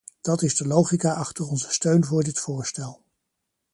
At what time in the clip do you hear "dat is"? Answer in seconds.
0.21-0.55